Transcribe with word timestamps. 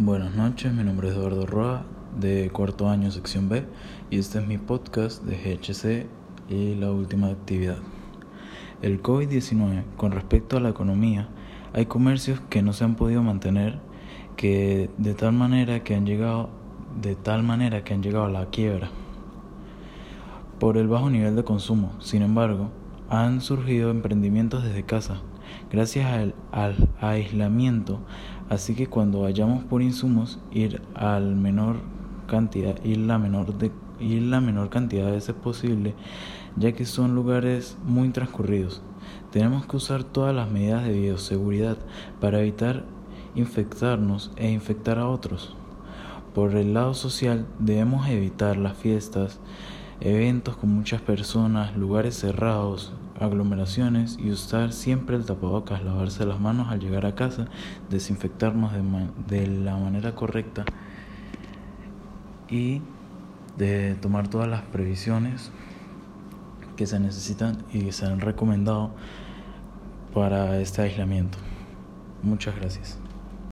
Buenas 0.00 0.32
noches, 0.36 0.72
mi 0.72 0.84
nombre 0.84 1.08
es 1.08 1.16
Eduardo 1.16 1.44
Roa, 1.44 1.82
de 2.16 2.50
cuarto 2.50 2.88
año, 2.88 3.10
sección 3.10 3.48
B, 3.48 3.64
y 4.10 4.20
este 4.20 4.38
es 4.38 4.46
mi 4.46 4.56
podcast 4.56 5.24
de 5.24 5.36
GHC 5.36 6.06
y 6.48 6.76
la 6.76 6.92
última 6.92 7.26
actividad. 7.26 7.78
El 8.80 9.02
COVID-19, 9.02 9.82
con 9.96 10.12
respecto 10.12 10.56
a 10.56 10.60
la 10.60 10.68
economía, 10.68 11.26
hay 11.72 11.86
comercios 11.86 12.40
que 12.48 12.62
no 12.62 12.72
se 12.74 12.84
han 12.84 12.94
podido 12.94 13.24
mantener, 13.24 13.80
que 14.36 14.88
de 14.98 15.14
tal 15.14 15.32
manera 15.32 15.82
que 15.82 15.96
han 15.96 16.06
llegado, 16.06 16.50
de 17.02 17.16
tal 17.16 17.42
manera 17.42 17.82
que 17.82 17.92
han 17.92 18.00
llegado 18.00 18.26
a 18.26 18.30
la 18.30 18.46
quiebra 18.50 18.90
por 20.60 20.76
el 20.76 20.86
bajo 20.86 21.10
nivel 21.10 21.34
de 21.34 21.42
consumo. 21.42 21.90
Sin 21.98 22.22
embargo, 22.22 22.70
han 23.08 23.40
surgido 23.40 23.90
emprendimientos 23.90 24.64
desde 24.64 24.84
casa, 24.84 25.20
gracias 25.70 26.06
al, 26.52 26.88
aislamiento 27.00 28.00
Así 28.48 28.74
que 28.74 28.86
cuando 28.86 29.20
vayamos 29.20 29.62
por 29.64 29.82
insumos, 29.82 30.38
ir 30.50 30.80
al 30.94 31.36
menor 31.36 31.76
cantidad, 32.26 32.82
ir 32.82 32.98
la 32.98 33.18
menor 33.18 33.58
de 33.58 33.70
ir 34.00 34.22
la 34.22 34.40
menor 34.40 34.70
cantidad 34.70 35.06
de 35.06 35.12
veces 35.12 35.34
posible, 35.34 35.94
ya 36.56 36.72
que 36.72 36.86
son 36.86 37.14
lugares 37.14 37.76
muy 37.84 38.08
transcurridos. 38.08 38.80
Tenemos 39.32 39.66
que 39.66 39.76
usar 39.76 40.04
todas 40.04 40.34
las 40.34 40.50
medidas 40.50 40.84
de 40.84 40.92
bioseguridad 40.92 41.76
para 42.20 42.40
evitar 42.40 42.84
infectarnos 43.34 44.30
e 44.36 44.50
infectar 44.50 44.98
a 44.98 45.08
otros. 45.08 45.56
Por 46.34 46.54
el 46.56 46.72
lado 46.72 46.94
social, 46.94 47.46
debemos 47.58 48.08
evitar 48.08 48.56
las 48.56 48.78
fiestas, 48.78 49.40
eventos 50.00 50.56
con 50.56 50.70
muchas 50.70 51.02
personas, 51.02 51.76
lugares 51.76 52.14
cerrados, 52.18 52.94
aglomeraciones 53.20 54.18
y 54.18 54.30
usar 54.30 54.72
siempre 54.72 55.16
el 55.16 55.24
tapabocas, 55.24 55.82
lavarse 55.82 56.24
las 56.24 56.40
manos 56.40 56.68
al 56.68 56.80
llegar 56.80 57.06
a 57.06 57.14
casa, 57.14 57.46
desinfectarnos 57.90 58.72
de, 59.28 59.46
la 59.46 59.76
manera 59.76 60.14
correcta 60.14 60.64
y 62.48 62.80
de 63.56 63.94
tomar 63.96 64.28
todas 64.28 64.48
las 64.48 64.62
previsiones 64.62 65.50
que 66.76 66.86
se 66.86 67.00
necesitan 67.00 67.64
y 67.72 67.80
que 67.80 67.92
se 67.92 68.06
han 68.06 68.20
recomendado 68.20 68.92
para 70.14 70.60
este 70.60 70.82
aislamiento. 70.82 71.38
Muchas 72.22 72.54
gracias. 72.56 72.98